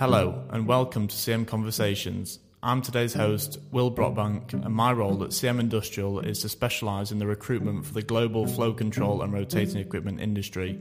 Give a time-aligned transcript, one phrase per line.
[0.00, 2.38] Hello, and welcome to CM Conversations.
[2.62, 7.18] I'm today's host, Will Brockbank, and my role at CM Industrial is to specialise in
[7.18, 10.78] the recruitment for the global flow control and rotating equipment industry.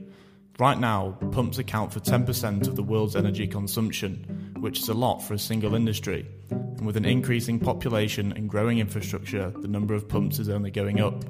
[0.57, 5.19] Right now, pumps account for 10% of the world's energy consumption, which is a lot
[5.19, 6.25] for a single industry.
[6.49, 11.01] And with an increasing population and growing infrastructure, the number of pumps is only going
[11.01, 11.25] up.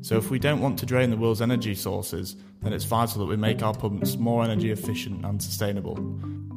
[0.00, 3.26] So, if we don't want to drain the world's energy sources, then it's vital that
[3.26, 5.96] we make our pumps more energy efficient and sustainable.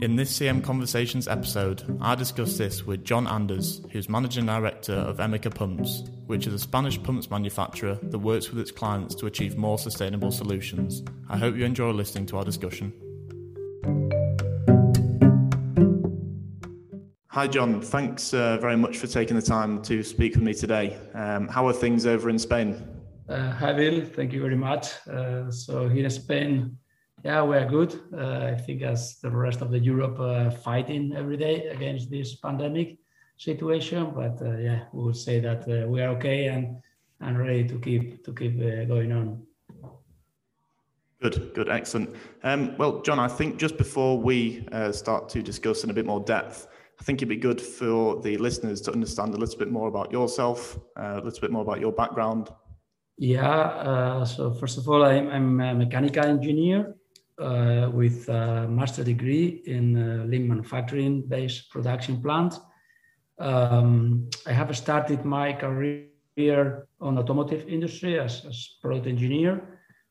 [0.02, 5.18] In this CM Conversations episode, I discuss this with Jon Anders, who's Managing Director of
[5.18, 9.58] Emica Pumps, which is a Spanish pumps manufacturer that works with its clients to achieve
[9.58, 11.04] more sustainable solutions.
[11.28, 12.94] I hope you enjoy listening to our discussion.
[17.28, 17.82] Hi, Jon.
[17.82, 20.98] Thanks uh, very much for taking the time to speak with me today.
[21.14, 22.82] Um, how are things over in Spain?
[23.28, 24.06] Uh, hi, Bill.
[24.06, 24.92] Thank you very much.
[25.10, 26.78] Uh, so here in Spain,
[27.24, 28.00] yeah, we are good.
[28.14, 32.36] Uh, I think as the rest of the Europe uh, fighting every day against this
[32.36, 32.98] pandemic
[33.38, 36.78] situation, but uh, yeah, we would say that uh, we are okay and
[37.22, 39.44] and ready to keep to keep going on.
[41.22, 42.16] Good, good, excellent.
[42.44, 46.22] Um, well, Jon, I think just before we start to discuss in a bit more
[46.22, 46.68] depth,
[46.98, 50.14] I think it'd be good for the listeners to understand a little bit more about
[50.14, 52.52] yourself, a little bit more about your background,
[53.20, 56.96] yeah, uh, so first of all, I'm, I'm a mechanical engineer
[57.40, 62.60] uh, with a master degree in uh, lean manufacturing based production plants.
[63.40, 69.62] Um, I have started my career on automotive industry as, as product engineer.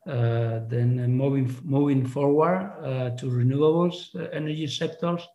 [0.07, 5.29] Uh, then moving moving forward uh, to renewables uh, energy sectors,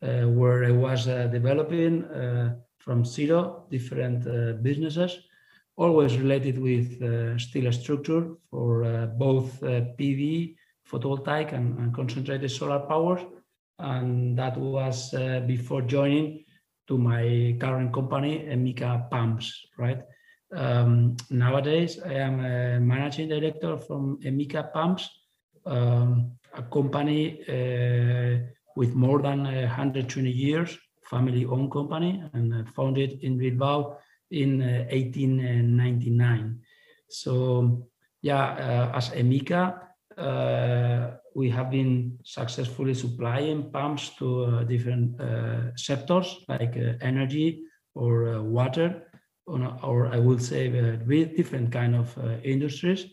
[0.00, 2.04] where I was developing
[2.78, 4.24] from zero different
[4.62, 5.20] businesses
[5.76, 10.56] always related with uh, steel structure for uh, both uh, PV,
[10.90, 13.20] photovoltaic, and, and, concentrated solar power.
[13.78, 16.44] And that was uh, before joining
[16.88, 20.02] to my current company, Emica Pumps, right?
[20.54, 25.10] Um, nowadays, I am a managing director from Emica Pumps,
[25.66, 28.46] um, a company uh,
[28.76, 33.98] with more than 120 years, family-owned company, and founded in Bilbao
[34.30, 36.40] in 1899.
[36.40, 36.66] Uh,
[37.08, 37.88] so
[38.22, 39.85] yeah, uh, as Emica, uh,
[40.16, 47.62] Uh, we have been successfully supplying pumps to uh, different uh, sectors like energy
[47.94, 49.02] or water,
[49.46, 50.68] or I would say
[51.06, 53.06] with different kind of industries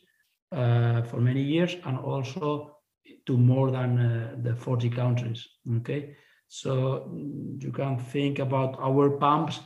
[0.52, 2.78] for many years, and also
[3.26, 5.46] to more than the 40 countries.
[5.78, 6.16] Okay,
[6.48, 9.60] so mm, you can think about our pumps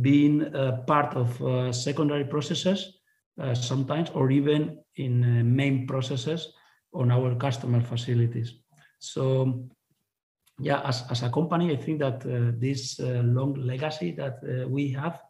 [0.00, 0.50] being
[0.86, 3.00] part of uh, secondary processes
[3.40, 6.52] uh, sometimes, or even in uh, main processes
[6.92, 8.54] on our customer facilities.
[8.98, 9.68] So
[10.58, 14.68] yeah, as, as a company, I think that uh, this uh, long legacy that uh,
[14.68, 15.20] we have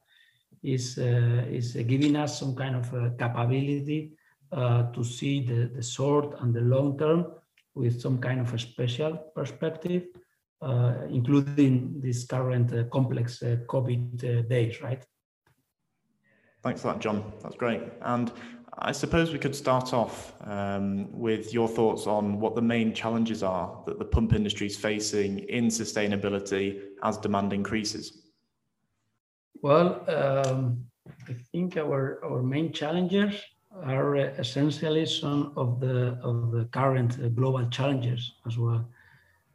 [0.63, 4.13] is is giving us some kind of capability
[4.53, 7.27] to see the, the short and the long term
[7.75, 10.05] with some kind of a special perspective
[10.63, 15.05] uh, including this current uh, complex uh, COVID days, right?
[16.63, 17.33] Thanks for that, Jon.
[17.43, 17.83] That's great.
[18.03, 18.31] And
[18.79, 23.43] I suppose we could start off um, with your thoughts on what the main challenges
[23.43, 28.23] are that the pump industry is facing in sustainability as demand increases.
[29.61, 30.87] Well, um,
[31.29, 33.35] I think our, our main challenges
[33.85, 38.87] are essentially some of the of the current global challenges as well.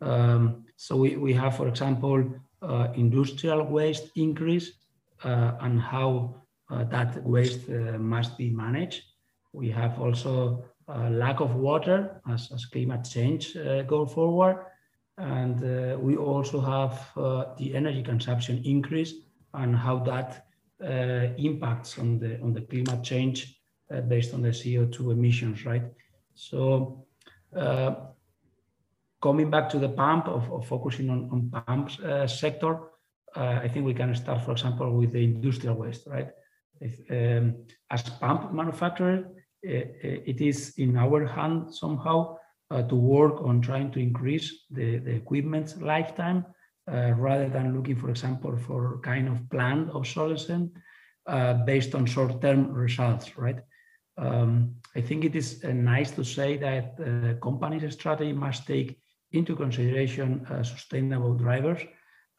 [0.01, 2.23] Um, so we, we have, for example,
[2.61, 4.73] uh, industrial waste increase
[5.23, 6.35] uh, and how
[6.69, 9.03] uh, that waste uh, must be managed.
[9.57, 14.65] We have also a lack of water as, as climate change uh, go forward.
[15.17, 16.93] And uh, we also have
[17.57, 19.13] the energy consumption increase
[19.53, 20.45] and how that
[21.39, 23.59] impacts on the, on the climate change
[24.07, 25.85] based on the CO2 emissions, right?
[26.35, 27.07] So
[29.21, 32.79] coming back to the pump of, of focusing on, on pumps uh, sector,
[33.35, 36.29] uh, I think we can start, for example, with the industrial waste, right?
[36.79, 42.37] If, um, as pump manufacturer, uh, it is in our hand somehow
[42.69, 46.45] uh, to work on trying to increase the, the equipment's lifetime
[46.91, 50.71] uh, rather than looking, for example, for kind of planned obsolescence
[51.27, 53.59] uh, based on short-term results, right?
[54.17, 58.99] Um, I think it is nice to say that the company's strategy must take
[59.31, 61.81] into consideration uh, sustainable drivers.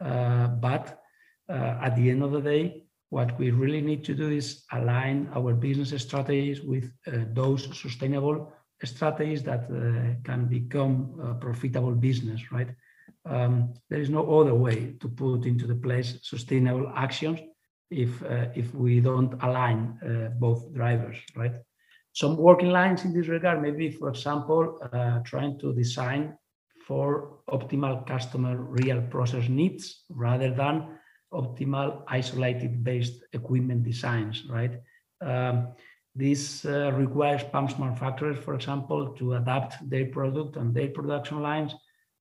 [0.00, 1.00] Uh, but
[1.48, 5.30] uh, at the end of the day, what we really need to do is align
[5.34, 6.92] our business strategies with
[7.34, 8.52] those sustainable
[8.84, 9.66] strategies that
[10.24, 12.68] can become a profitable business, right?
[13.24, 17.40] Um, there is no other way to put into the place sustainable actions
[17.90, 21.54] if uh, if we don't align uh, both drivers, right?
[22.12, 26.36] Some working lines in this regard, maybe for example, uh, trying to design
[26.86, 30.98] for optimal customer real process needs rather than
[31.32, 34.80] optimal isolated based equipment designs, right?
[35.20, 35.68] Um,
[36.14, 41.74] this uh, requires pumps manufacturers, for example, to adapt their product and their production lines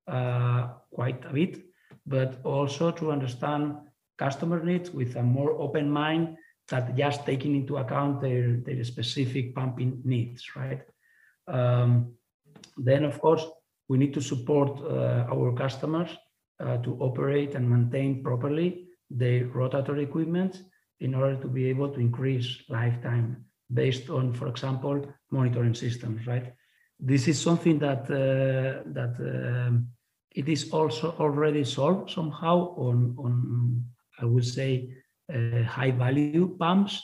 [0.07, 1.65] uh, quite a bit,
[2.05, 3.75] but also to understand
[4.17, 6.37] customer needs with a more open mind
[6.67, 10.81] that just taking into account their, their specific pumping needs, right?
[11.47, 12.13] Um,
[12.77, 13.45] then, of course,
[13.87, 16.09] we need to support uh, our customers
[16.59, 20.63] uh, to operate and maintain properly their rotatory equipment
[20.99, 26.53] in order to be able to increase lifetime based on, for example, monitoring systems, right?
[26.99, 29.89] This is something that uh, that um,
[30.31, 33.83] it is also already solved somehow on on
[34.19, 34.89] I would say
[35.33, 37.03] uh, high value pumps,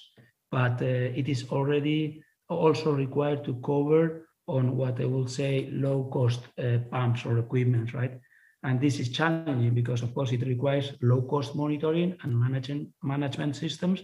[0.51, 6.09] but uh, it is already also required to cover on what I will say low
[6.11, 8.19] cost uh, pumps or equipment, right?
[8.63, 13.55] And this is challenging because, of course, it requires low cost monitoring and management management
[13.55, 14.01] systems.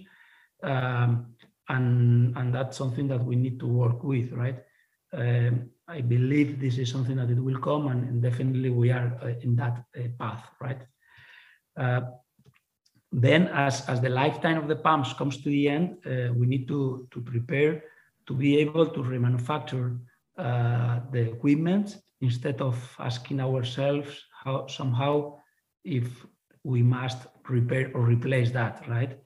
[0.63, 1.35] Um,
[1.69, 4.59] and, and that's something that we need to work with, right?
[5.13, 9.17] Um, I believe this is something that it will come, and, and definitely we are
[9.23, 10.81] uh, in that uh, path, right?
[11.77, 12.01] Uh,
[13.11, 16.67] then, as, as the lifetime of the pumps comes to the end, uh, we need
[16.67, 17.83] to, to prepare
[18.27, 19.99] to be able to remanufacture
[20.37, 25.37] uh, the equipment instead of asking ourselves how somehow
[25.83, 26.25] if
[26.63, 29.17] we must repair or replace that, right?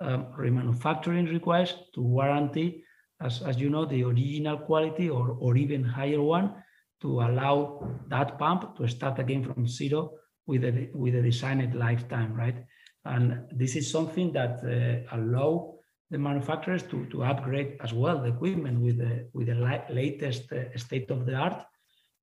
[0.00, 2.84] Um, remanufacturing requires to warranty,
[3.20, 6.54] as, as you know, the original quality or, or even higher one
[7.00, 10.12] to allow that pump to start again from zero
[10.46, 12.64] with a, with a designed lifetime, right?
[13.04, 15.74] And this is something that uh, allow
[16.10, 19.54] the manufacturers to, to upgrade as well the equipment with the, with the
[19.90, 21.64] latest uh, state of the art,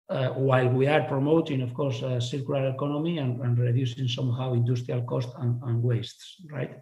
[0.09, 5.03] uh, while we are promoting, of course, uh, circular economy and, and, reducing somehow industrial
[5.03, 6.79] cost and, and wastes, right?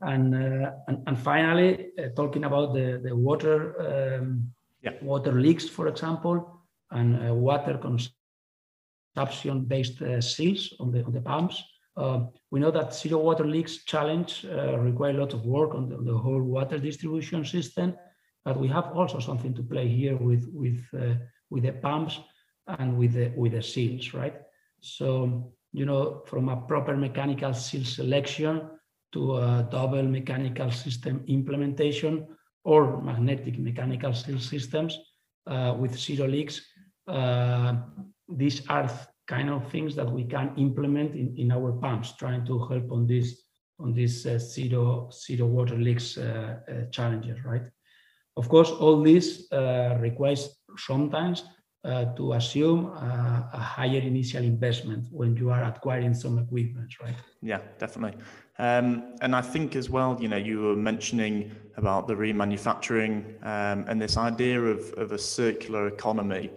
[0.00, 4.52] And, uh, and, and, finally, uh, talking about the, the water, um,
[4.82, 4.94] yeah.
[5.00, 6.60] water leaks, for example,
[6.90, 7.78] and uh, water
[9.14, 11.62] consumption-based seals on the, on the pumps,
[11.96, 12.20] uh,
[12.50, 15.96] we know that zero water leaks challenge uh, require a lot of work on the,
[15.96, 17.94] on the, whole water distribution system,
[18.44, 21.14] but we have also something to play here with with uh,
[21.52, 22.14] with the pumps
[22.78, 24.36] and with the with the seals, right?
[24.80, 28.54] So you know, from a proper mechanical seal selection
[29.12, 32.26] to a double mechanical system implementation
[32.64, 34.98] or magnetic mechanical seal systems
[35.46, 36.60] uh, with zero leaks.
[37.06, 37.76] Uh,
[38.28, 38.88] these are
[39.26, 43.06] kind of things that we can implement in, in our pumps, trying to help on
[43.06, 43.42] this
[43.78, 47.62] on these uh, zero zero water leaks uh, uh, challenges, right?
[48.36, 51.44] Of course, all this uh, requires sometimes
[51.84, 57.16] uh, to assume uh, a higher initial investment when you are acquiring some equipment, right?
[57.40, 58.20] Yeah, definitely.
[58.58, 63.84] Um, and I think as well, you know, you were mentioning about the remanufacturing um,
[63.88, 66.50] and this idea of, of a circular economy.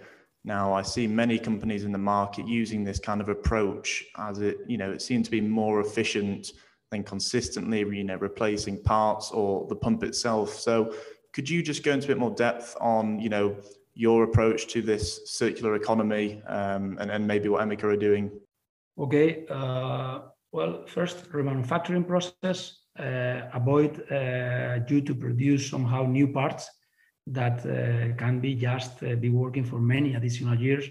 [0.44, 4.60] Now, I see many companies in the market using this kind of approach as it,
[4.68, 6.52] you know, it seems to be more efficient
[6.92, 10.54] than consistently, you know, replacing parts or the pump itself.
[10.54, 10.94] So,
[11.34, 13.57] could you just go into a bit more depth on, you know,
[13.95, 18.30] your approach to this circular economy um, and, and maybe what Emica are doing?
[18.99, 19.45] Okay.
[19.49, 20.19] Uh,
[20.52, 22.85] well, first, remanufacturing process.
[22.97, 26.69] Uh, avoid uh, due to produce somehow new parts
[27.28, 30.85] that uh, can be just uh, be working for many additional years,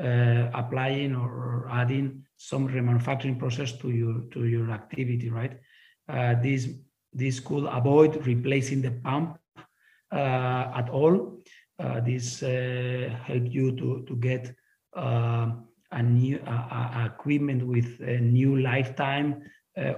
[0.00, 5.58] uh, applying or adding some remanufacturing process to your to your activity, right?
[6.42, 6.68] this
[7.12, 9.38] this could avoid replacing the pump
[10.10, 11.42] at all.
[12.04, 14.54] This help you to to get
[14.94, 16.38] a new
[17.04, 19.42] equipment with a new lifetime
[19.76, 19.94] uh,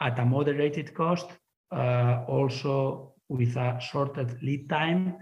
[0.00, 1.26] at a moderated cost,
[1.72, 5.16] uh, also with a shorter lead time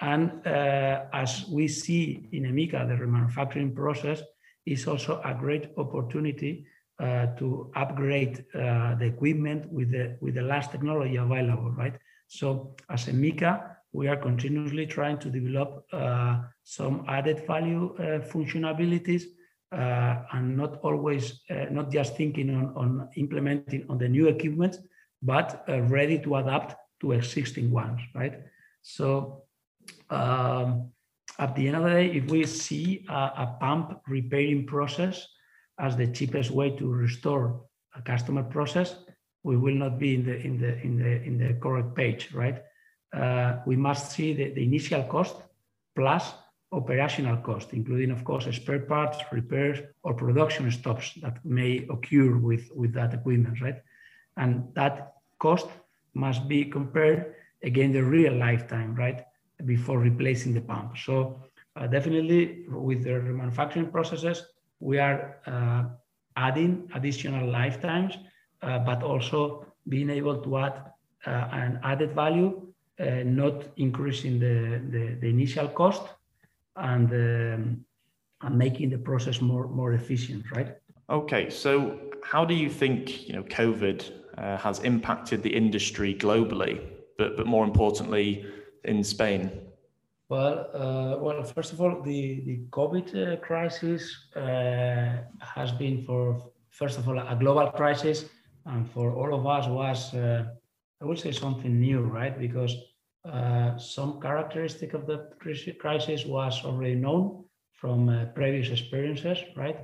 [0.00, 4.22] and uh, as we see in EMICA, the remanufacturing process
[4.66, 6.66] is also a great opportunity
[6.98, 11.96] uh, to upgrade uh, the equipment with the, with the last technology available, right?
[12.28, 19.22] So as EMICA, we are continuously trying to develop uh, some added value uh, functionalities
[19.72, 21.40] uh, and not always,
[21.70, 24.76] not just thinking on, on implementing on the new equipment,
[25.22, 28.40] but ready to adapt to existing ones, right?
[28.82, 29.42] So
[30.10, 30.92] um,
[31.38, 35.26] at the end of the day, if we see a, a, pump repairing process
[35.78, 37.62] as the cheapest way to restore
[37.94, 38.96] a customer process,
[39.42, 42.62] we will not be in the in the in the in the correct page, right?
[43.16, 45.36] Uh, we must see the, the initial cost
[45.94, 46.34] plus
[46.72, 52.70] operational cost, including, of course, spare parts, repairs, or production stops that may occur with,
[52.74, 53.80] with that equipment, right?
[54.36, 55.68] And that cost
[56.14, 59.24] must be compared against the real lifetime, right,
[59.64, 60.98] before replacing the pump.
[60.98, 61.40] So
[61.76, 64.44] uh, definitely with the manufacturing processes,
[64.80, 65.84] we are uh,
[66.36, 68.18] adding additional lifetimes,
[68.62, 70.82] uh, but also being able to add
[71.26, 72.65] uh, an added value,
[72.98, 76.02] not increasing the, the, the initial cost
[76.76, 77.84] and, um,
[78.42, 80.76] and making the process more, more efficient, right?
[81.08, 86.80] Okay, so how do you think you know COVID uh, has impacted the industry globally,
[87.16, 88.44] but but more importantly
[88.84, 89.50] in Spain?
[90.28, 94.02] Well, uh, well, first of all, the the COVID uh, crisis
[94.34, 98.24] uh, has been for first of all a global crisis,
[98.64, 100.44] and for all of us was uh,
[101.00, 102.38] I would say something new, right?
[102.38, 102.74] Because
[103.24, 105.28] uh, some characteristic of the
[105.78, 109.78] crisis was already known from uh, previous experiences, right?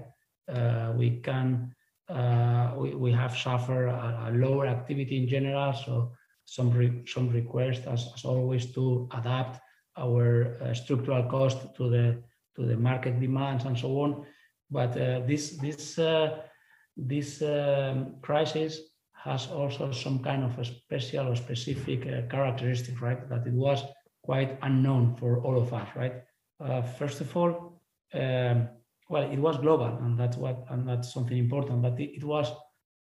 [0.49, 1.75] Uh, we can
[2.09, 6.12] uh, we, we have suffered a, a, lower activity in general, so
[6.45, 9.61] some re, some request as, as always to adapt
[9.97, 12.23] our uh, structural cost to the
[12.57, 14.26] to the market demands and so on.
[14.71, 14.95] But
[15.26, 15.99] this this
[16.97, 18.81] this um, crisis
[19.25, 23.29] has also some kind of a special or specific uh, characteristic, right?
[23.29, 23.85] That it was
[24.23, 26.14] quite unknown for all of us, right?
[26.61, 27.81] Uh, first of all,
[28.14, 28.69] um,
[29.09, 31.83] well, it was global, and that's what, and that's something important.
[31.83, 32.50] But it, it was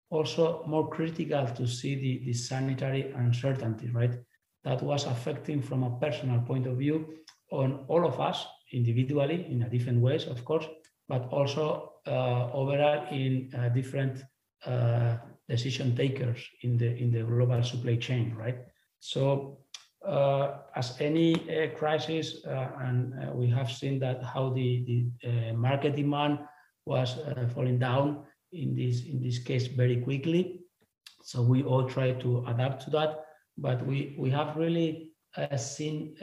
[0.10, 4.16] also more critical to see the, the sanitary uncertainty, right?
[4.64, 7.14] That was affecting from a personal point of view
[7.52, 10.66] on all of us individually in a different ways, of course,
[11.08, 14.24] but also uh, overall in uh, different
[14.66, 15.18] uh,
[15.50, 18.58] decision takers in the in the global supply chain, right?
[19.00, 19.60] So
[20.06, 24.84] uh, as any uh, crisis, uh, and uh, we have seen that how the,
[25.22, 26.40] the uh, market demand
[26.86, 28.24] was uh, falling down
[28.54, 30.62] in this in this case very quickly.
[31.24, 33.26] So we all try to adapt to that,
[33.58, 35.12] but we we have really
[35.58, 36.16] seen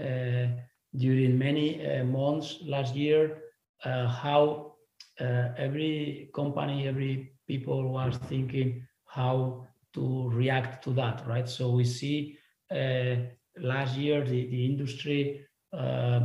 [0.96, 3.42] during many months last year
[3.82, 4.76] how
[5.18, 11.48] every company, every people was thinking how to react to that, right?
[11.48, 12.36] So we see
[12.70, 13.14] uh,
[13.56, 16.20] last year the, the industry uh,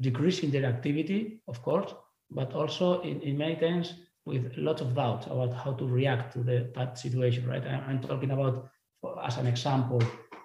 [0.00, 1.92] decreasing their activity, of course,
[2.30, 3.94] but also in, in many times
[4.24, 7.64] with lots of doubt about how to react to the, that situation, right?
[7.66, 8.70] I'm, talking about,
[9.22, 10.02] as an example,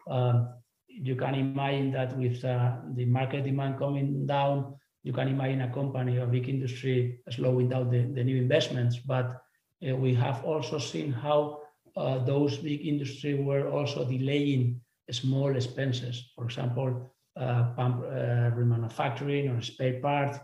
[0.09, 0.49] um,
[0.89, 5.73] you can imagine that with uh, the market demand coming down, you can imagine a
[5.73, 9.41] company, a big industry slowing down the, the new investments, but
[9.85, 11.59] uh, we have also seen how
[11.95, 14.81] uh, those big industries were also delaying
[15.11, 16.31] small expenses.
[16.35, 20.39] For example, uh, pump remanufacturing or spare parts.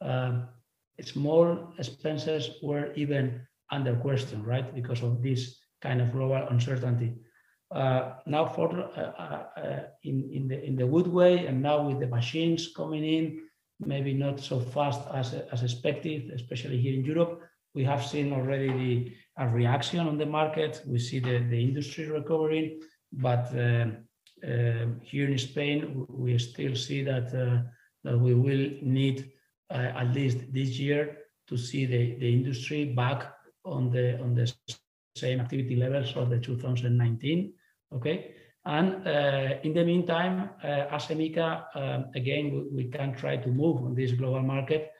[0.00, 0.48] Um,
[1.02, 4.74] small expenses were even under question, right?
[4.74, 7.14] Because of this kind of global uncertainty.
[7.74, 11.98] Uh, now for uh, uh, in in the in the wood way, and now with
[11.98, 13.40] the vaccines coming in,
[13.80, 17.40] maybe not so fast as as expected, especially here in Europe
[17.74, 20.82] we have seen already the, a reaction on the market.
[20.86, 22.80] We see the, the industry recovering,
[23.12, 23.86] but uh,
[24.46, 27.62] uh, here in Spain, we still see that, uh,
[28.04, 29.32] that we will need
[29.70, 33.32] uh, at least this year to see the, the industry back
[33.64, 34.52] on the, on the
[35.16, 37.52] same activity levels of the 2019.
[37.94, 38.34] Okay.
[38.66, 43.48] And uh, in the meantime, uh, as EMICA, um, again, we, we, can try to
[43.48, 44.90] move on this global market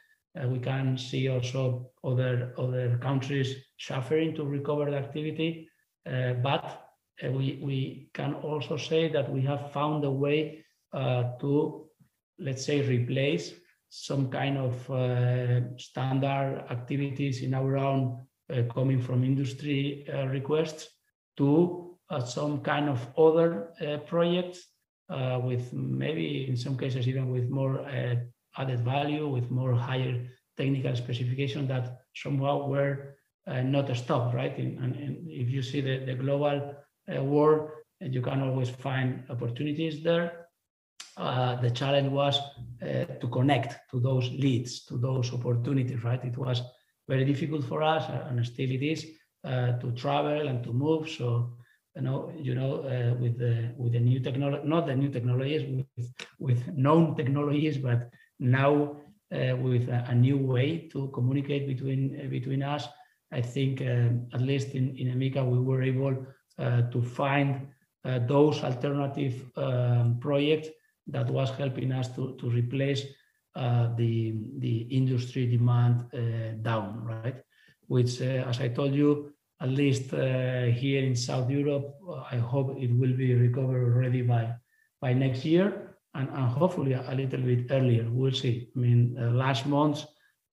[0.40, 5.68] uh, we can see also other other countries suffering to recover the activity,
[6.06, 6.88] uh, but
[7.22, 11.86] uh, we we can also say that we have found a way uh, to,
[12.38, 13.54] let's say, replace
[13.90, 20.88] some kind of uh, standard activities in our own uh, coming from industry requests
[21.36, 23.70] to some kind of other
[24.06, 24.66] projects
[25.42, 27.86] with maybe in some cases even with more
[28.56, 34.56] added value with more higher technical specification that somehow were uh, not stopped, right?
[34.56, 36.74] And, and, if you see the, the global
[37.14, 37.70] uh, world,
[38.00, 40.46] you can always find opportunities there.
[41.16, 42.40] Uh, the challenge was
[42.82, 46.24] uh, to connect to those leads, to those opportunities, right?
[46.24, 46.62] It was
[47.08, 49.06] very difficult for us, uh, and still it is,
[49.44, 51.08] uh, to travel and to move.
[51.08, 51.54] So
[51.94, 55.62] you know, you know, uh, with the with the new technology, not the new technologies,
[55.96, 58.96] with with known technologies, but now
[59.34, 62.86] uh, with a, a, new way to communicate between uh, between us.
[63.32, 66.26] I think um, at least in, in EMICA we were able
[66.58, 67.66] uh, to find
[68.04, 70.68] uh, those alternative um, projects
[71.08, 73.02] that was helping us to, to replace
[73.56, 76.04] uh, the, the industry demand
[76.62, 77.36] down, right?
[77.88, 81.96] Which, as I told you, at least here in South Europe,
[82.30, 84.54] I hope it will be recovered already by,
[85.00, 85.83] by next year
[86.14, 88.06] and, and hopefully a, little bit earlier.
[88.10, 88.68] We'll see.
[88.74, 90.04] I mean, uh, last month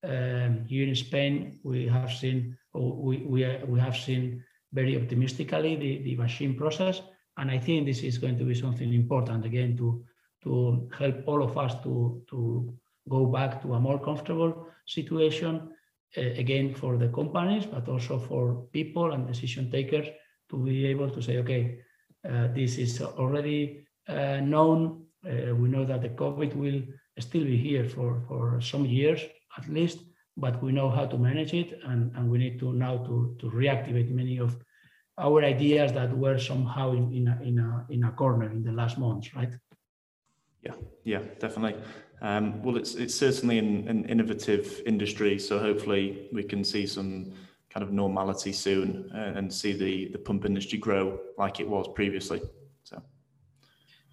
[0.03, 6.03] um, here in Spain, we have seen we we, we have seen very optimistically the,
[6.03, 7.01] the machine process,
[7.38, 10.03] and I think this is going to be something important again to
[10.44, 12.74] to help all of us to to
[13.10, 15.70] go back to a more comfortable situation
[16.18, 20.08] uh, again for the companies, but also for people and decision takers
[20.50, 21.80] to be able to say, okay,
[22.27, 26.82] uh, this is already uh, known uh, we know that the COVID will
[27.20, 29.22] still be here for, for some years
[29.58, 30.00] at least,
[30.38, 33.50] but we know how to manage it and, and we need to now to, to
[33.51, 34.58] reactivate many of
[35.18, 38.72] our ideas that were somehow in, in, a, in, a, in a corner in the
[38.72, 39.54] last months, right?
[40.62, 40.74] Yeah,
[41.04, 41.82] yeah, definitely.
[42.22, 47.34] Um, well, it's it's certainly an, an innovative industry, so hopefully we can see some
[47.72, 51.88] kind of normality soon uh, and see the the pump industry grow like it was
[51.96, 52.42] previously.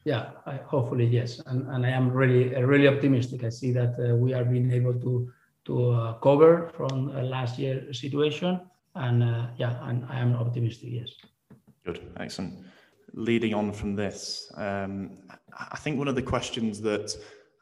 [0.09, 3.45] Yeah, I, hopefully yes, and, and I am really really optimistic.
[3.45, 5.31] I see that uh, we are being able to
[5.67, 8.59] to uh, cover from uh, last year situation,
[8.95, 10.89] and uh, yeah, and I am optimistic.
[10.93, 11.11] Yes.
[11.85, 12.55] Good, excellent.
[13.13, 15.19] Leading on from this, um,
[15.75, 17.15] I think one of the questions that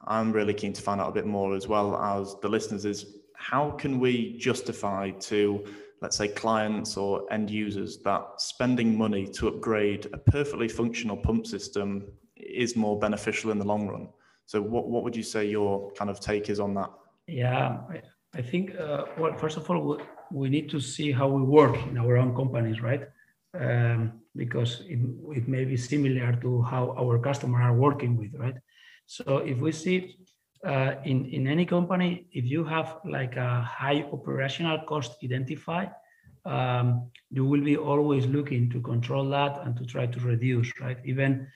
[0.07, 3.07] I'm really keen to find out a bit more, as well as the listeners, is
[3.35, 5.65] how can we justify to
[6.01, 11.45] let's say clients or end users that spending money to upgrade a perfectly functional pump
[11.45, 12.05] system
[12.37, 14.09] is more beneficial in the long run.
[14.47, 16.91] So, what, what would you say your kind of take is on that?
[17.27, 17.79] Yeah,
[18.35, 19.97] I, think, uh, well, first of all, we,
[20.31, 23.03] we, need to see how we work in our own companies, right?
[23.59, 25.01] Um, because it,
[25.37, 28.55] it may be similar to how our customers are working with, right?
[29.07, 30.17] So, if we see
[30.65, 35.91] uh, in, in any company, if you have like a high operational cost identified,
[36.45, 40.99] um, you will be always looking to control that and to try to reduce, right?
[41.05, 41.49] Even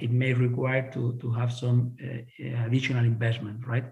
[0.00, 3.84] it may require to, to have some uh, additional investment, right?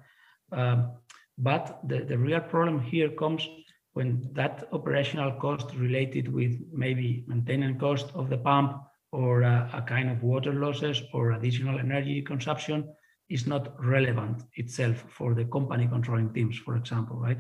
[0.53, 0.93] Um,
[1.37, 3.49] but the, the real problem here comes
[3.95, 8.83] when that operational cost related with maybe maintenance cost of the pump
[9.13, 12.89] or a, a, kind of water losses or additional energy consumption
[13.29, 17.39] is not relevant itself for the company controlling teams, for example, right?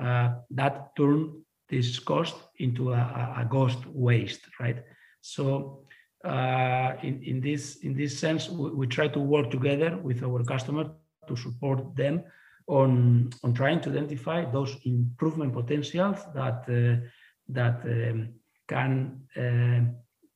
[0.00, 4.82] Uh, that turn this cost into a, a, cost waste, right?
[5.20, 5.84] So
[6.24, 10.44] uh, in, in, this, in this sense, we, we, try to work together with our
[10.44, 10.90] customer
[11.26, 12.22] to support them
[12.66, 17.00] on, on trying to identify those improvement potentials that, uh,
[17.48, 18.28] that um,
[18.68, 19.90] can uh,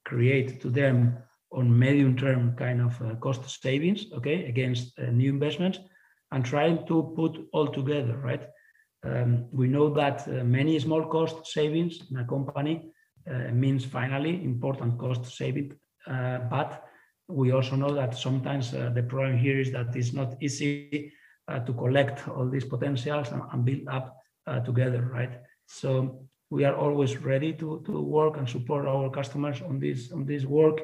[0.04, 1.18] create to them
[1.52, 5.78] on medium term kind of uh, cost savings, okay, against uh, new investments
[6.32, 8.48] and trying to put all together, right?
[9.04, 12.90] Um, we know that uh, many small cost savings in a company
[13.52, 15.72] means finally important cost saving.
[16.06, 16.84] Uh, but
[17.28, 21.12] we also know that sometimes uh, the problem here is that it's not easy
[21.66, 24.16] to collect all these potentials and, and build up
[24.64, 25.40] together, right?
[25.66, 30.24] So we are always ready to, to work and support our customers on this on
[30.24, 30.80] this work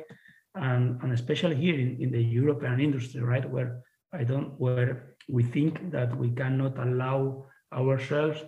[0.54, 5.42] and, and especially here in, in the European industry, right, where I don't where we
[5.42, 8.42] think that we cannot allow ourselves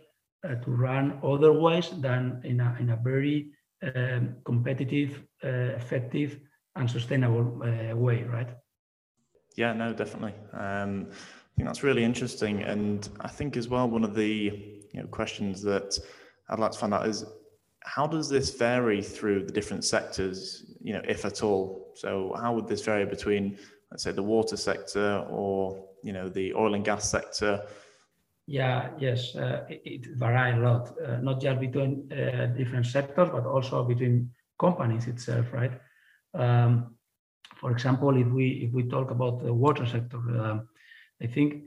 [0.45, 3.53] uh, to run otherwise than in a in a very
[3.95, 6.39] um, competitive, uh, effective,
[6.77, 8.49] and sustainable uh, way, right?
[9.57, 10.35] Yeah, no, definitely.
[10.53, 15.01] Um, I think that's really interesting, and I think as well one of the you
[15.01, 15.99] know, questions that
[16.49, 17.25] I'd like to find out is
[17.85, 21.93] how does this vary through the different sectors, you know, if at all?
[21.95, 23.59] So, how would this vary between,
[23.91, 27.63] let's say, the water sector or you know the oil and gas sector?
[28.53, 33.31] Yeah, yes, uh, it, it varies a lot, uh, not just between uh, different sectors,
[33.33, 35.73] but also between companies itself, right?
[36.35, 36.97] Um,
[37.57, 40.59] for example, if we if we talk about the water sector, uh,
[41.23, 41.65] I think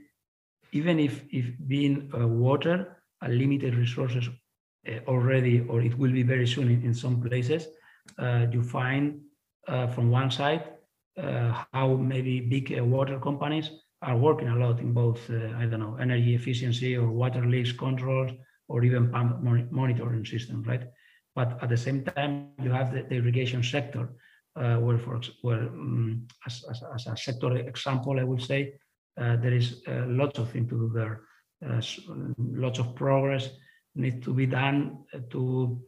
[0.74, 4.30] even if if being uh, water a limited resources
[4.88, 7.68] uh, already, or it will be very soon in, in some places,
[8.54, 9.22] you find
[9.96, 10.64] from one side
[11.74, 13.72] how maybe big water companies
[14.06, 17.72] are working a lot in both, uh, I don't know, energy efficiency or water leaks
[17.72, 18.32] controls
[18.68, 19.42] or even pump
[19.72, 20.84] monitoring systems, right?
[21.36, 24.10] But at the same time, you have the, the irrigation sector,
[24.56, 28.76] uh, where, for where um, as, as, as, a sector example, I would say
[29.20, 31.22] uh, there is uh, lots of things to do there.
[32.38, 33.50] lots of progress
[33.96, 35.82] needs to be done to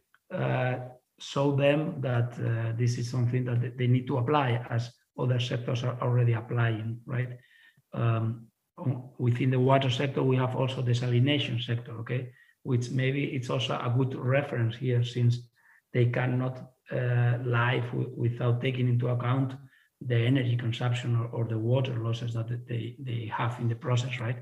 [1.20, 2.30] show them that
[2.78, 7.30] this is something that they need to apply as other sectors are already applying, right?
[7.94, 8.48] Um,
[9.18, 12.32] within the water sector, we have also the salination sector, okay?
[12.64, 15.40] Which maybe it's also a good reference here since
[15.94, 19.54] they cannot uh, live without taking into account
[20.02, 24.20] the energy consumption or, or, the water losses that they, they have in the process,
[24.20, 24.38] right?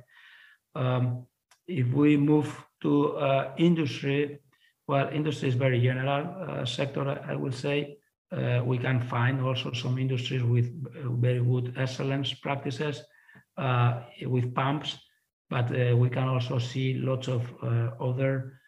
[0.75, 1.25] Um,
[1.67, 4.39] if we move to uh, industry,
[4.87, 7.97] well, industry is very general uh, sector, I, I will say.
[8.31, 13.01] Uh, we can find also some industries with uh, very good excellence practices
[13.57, 14.97] with pumps,
[15.49, 18.59] but uh, we can also see lots of uh, other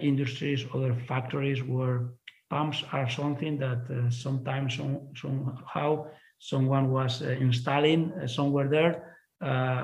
[0.00, 2.10] industries, other factories where
[2.50, 6.04] pumps are something that sometimes some, somehow
[6.40, 9.16] someone was installing somewhere there.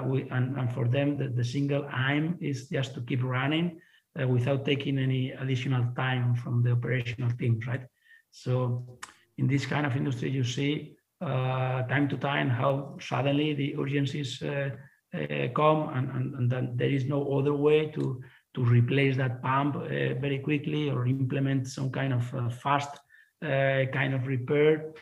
[0.04, 3.78] We, and, and, for them, the, the, single aim is just to keep running
[4.26, 7.86] without taking any additional time from the operational teams, right?
[8.32, 8.98] So
[9.38, 14.42] in this kind of industry, you see uh, time to time how suddenly the urgencies
[14.42, 14.70] uh,
[15.14, 18.20] uh, come and, and, and, then there is no other way to
[18.54, 22.98] to replace that pump very quickly or implement some kind of fast
[23.40, 24.92] kind of repair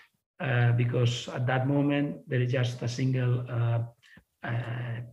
[0.77, 3.81] because at that moment there is just a single uh,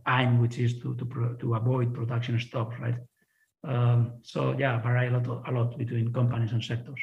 [0.08, 2.96] aim which is to to, pro, to avoid production stops right?
[3.62, 7.00] Um, so yeah vary a lot a lot between companies and sectors.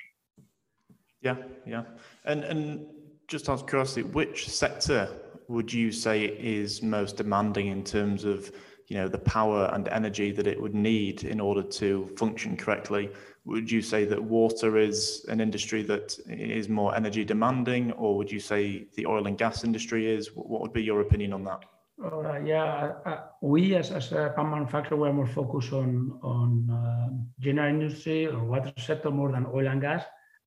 [1.21, 1.83] Yeah yeah.
[2.25, 2.87] And and
[3.27, 5.09] just out of curiosity, which sector
[5.47, 8.51] would you say is most demanding in terms of
[8.87, 13.09] you know the power and energy that it would need in order to function correctly?
[13.45, 18.31] Would you say that water is an industry that is more energy demanding, or would
[18.31, 20.29] you say the oil and gas industry is?
[20.33, 21.63] What would be your opinion on that?
[22.03, 26.69] Uh, yeah, uh, we as, as a pump manufacturer, we are more focused on on
[26.69, 27.09] uh,
[27.39, 30.05] general industry or water sector more than oil and gas.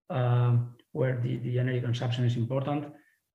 [0.08, 2.87] Um, where the, the energy consumption is important.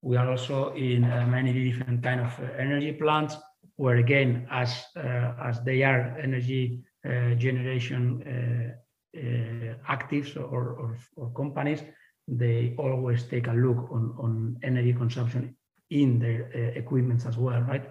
[0.01, 3.37] We are also in uh, many different kind of uh, energy plants,
[3.77, 10.97] where again, as uh, as they are energy uh, generation uh, uh, actives or, or,
[11.15, 11.81] or, companies,
[12.27, 15.55] they always take a look on, on energy consumption
[15.91, 17.89] in their equipments as well, right?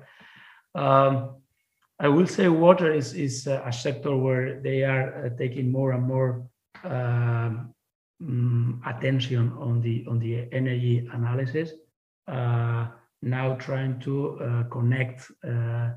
[0.75, 1.37] Um,
[2.01, 6.49] I will say water is, is a sector where they are taking more and more
[6.83, 7.74] um,
[8.23, 11.73] um, attention on the on the energy analysis.
[12.27, 12.87] Uh,
[13.23, 15.91] now trying to uh, connect uh,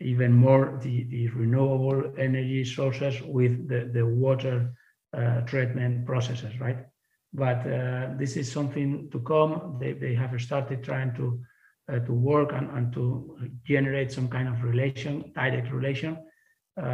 [0.00, 4.74] even more the, the renewable energy sources with the, the water
[5.16, 6.84] uh, treatment processes, right?
[7.32, 9.78] But uh, this is something to come.
[9.80, 11.40] They, they have started trying to
[11.92, 16.16] uh, to work and, and to generate some kind of relation, direct relation.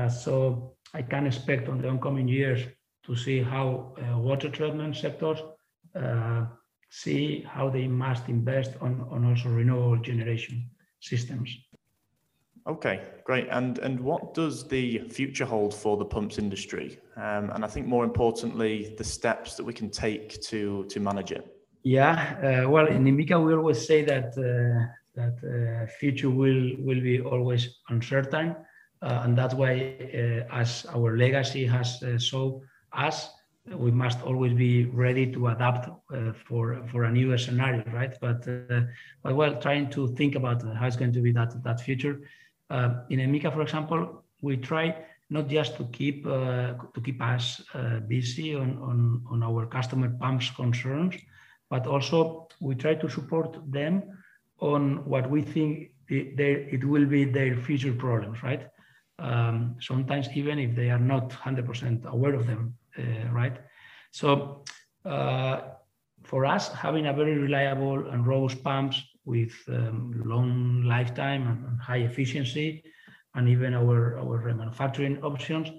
[0.09, 2.67] so I can expect on the oncoming years
[3.11, 5.39] to see how uh, water treatment sectors
[6.01, 6.45] uh,
[6.91, 10.71] see how they must invest on, on also renewable generation
[11.01, 11.51] systems.
[12.69, 13.49] Okay, great.
[13.51, 16.99] And and what does the future hold for the pumps industry?
[17.17, 21.33] Um, and I think more importantly, the steps that we can take to to manage
[21.33, 21.45] it.
[21.83, 22.15] Yeah,
[22.65, 24.87] uh, well, in EMICA we always say that uh,
[25.19, 28.55] that uh, future will will be always uncertain,
[29.03, 29.73] uh, and that's why,
[30.53, 33.29] as our legacy has so us,
[33.77, 38.15] we must always be ready to adapt uh, for for a new scenario, right?
[38.21, 38.83] But uh,
[39.23, 42.21] but well, trying to think about how it's going to be that that future.
[42.71, 44.97] Uh, in EMICA, for example, we try
[45.29, 50.09] not just to keep uh, to keep us uh, busy on, on on our customer
[50.21, 51.15] pumps concerns,
[51.69, 54.03] but also we try to support them
[54.59, 58.69] on what we think it will be their future problems, right?
[59.21, 63.57] Um, sometimes even if they are not 100% aware of them uh, right?
[64.11, 64.65] So
[65.05, 65.61] uh,
[66.25, 71.99] for us, having a very reliable and robust pumps with um, long lifetime and high
[71.99, 72.83] efficiency,
[73.35, 75.71] and even our, our remanufacturing options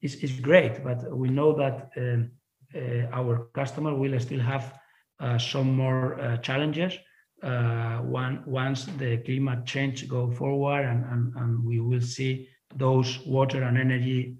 [0.00, 0.82] is, is great.
[0.82, 2.30] But we know that um,
[2.74, 4.78] uh, our customer will still have
[5.20, 6.98] uh, some more uh, challenges
[7.42, 13.20] uh, one, once the climate change go forward and, and, and we will see those
[13.26, 14.36] water and energy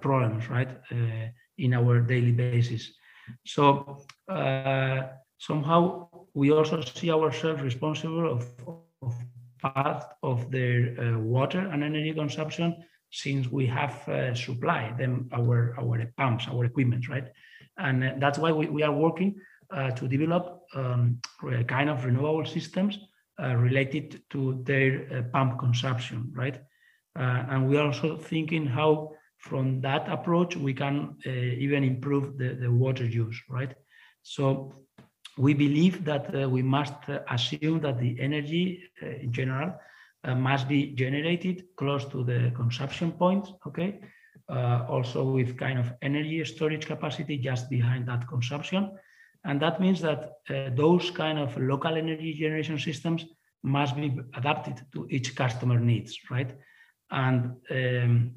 [0.00, 0.70] problems, right?
[1.58, 2.92] in our daily basis.
[3.46, 3.98] So
[4.28, 5.02] uh,
[5.38, 8.46] somehow we also see ourselves responsible of,
[9.02, 9.14] of
[9.60, 14.34] part of their uh, water and energy consumption since we have uh,
[14.98, 17.28] them our, our pumps, our equipment, right?
[17.78, 19.36] And uh, that's why we, we are working
[19.70, 21.20] uh, to develop um,
[21.68, 22.98] kind of renewable systems
[23.42, 26.60] uh, related to their pump consumption, right?
[27.18, 32.38] Uh, and we are also thinking how from that approach we can uh, even improve
[32.38, 33.74] the, the water use, right?
[34.22, 34.72] So
[35.36, 39.74] we believe that uh, we must uh, assume that the energy uh, in general
[40.24, 44.00] uh, must be generated close to the consumption point, okay?
[44.48, 48.92] Also with kind of energy storage capacity just behind that consumption.
[49.44, 50.32] And that means that
[50.76, 53.24] those kind of local energy generation systems
[53.62, 56.54] must be adapted to each customer needs, right?
[57.12, 58.36] And um,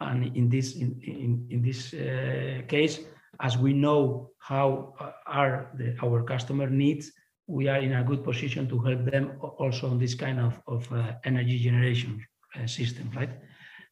[0.00, 3.00] and in this in in, in this uh, case,
[3.40, 7.12] as we know how uh, are the, our customer needs,
[7.46, 10.90] we are in a good position to help them also on this kind of, of
[10.92, 12.24] uh, energy generation
[12.56, 13.30] uh, system, right?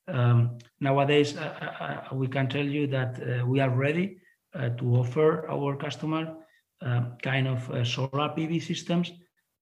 [0.06, 4.18] Um, nowadays, uh, we can tell you that we are ready
[4.78, 6.34] to offer our customer
[6.80, 9.12] um, kind of solar PV systems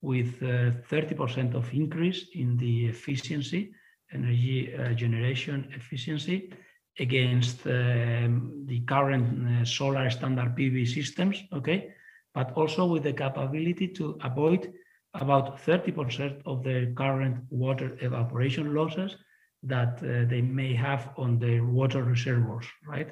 [0.02, 3.72] with 30% of increase in the efficiency,
[4.12, 6.50] energy generation efficiency,
[6.98, 11.92] against um, the current uh, solar standard PV systems, okay?
[12.34, 14.72] But also with the capability to avoid
[15.14, 19.16] about 30% of the current water evaporation losses
[19.62, 23.10] that uh, they may have on their water reservoirs, right?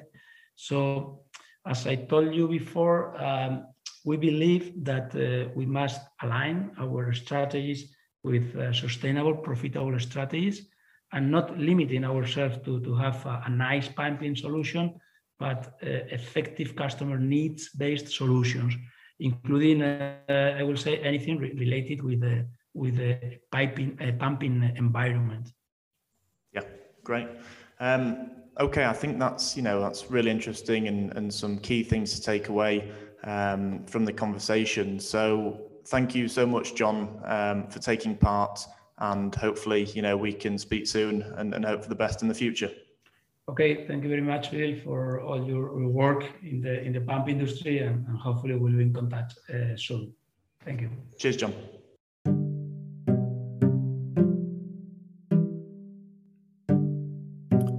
[0.55, 1.21] So,
[1.65, 3.65] as I told you before, um,
[4.05, 10.67] we believe that uh, we must align our strategies with uh, sustainable, profitable strategies
[11.13, 14.93] and not limiting ourselves to, to have a, a nice piping solution,
[15.39, 18.73] but uh, effective customer needs based solutions,
[19.19, 24.73] including, uh, I will say, anything re- related with the, with the piping, uh, pumping
[24.75, 25.49] environment.
[26.53, 26.63] Yeah,
[27.03, 27.27] great.
[27.79, 32.13] Um, okay, I think that's you know that's really interesting and, and some key things
[32.15, 32.91] to take away
[33.23, 34.99] um, from the conversation.
[34.99, 38.65] So thank you so much, Jon, um, for taking part
[38.97, 42.27] and hopefully, you know, we can speak soon and, and hope for the best in
[42.27, 42.71] the future.
[43.47, 47.01] Okay, thank you very much, Bill, for all your, your work in the in the
[47.01, 50.13] pump industry, and, and hopefully we'll be in contact uh, soon.
[50.63, 50.89] Thank you.
[51.19, 51.53] Cheers, Jon.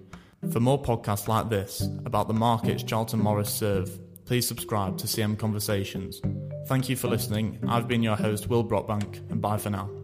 [0.49, 5.37] For more podcasts like this about the markets Charlton Morris serve, please subscribe to CM
[5.37, 6.19] Conversations.
[6.65, 7.59] Thank you for listening.
[7.67, 10.00] I've been your host, Will Brockbank, and bye for now.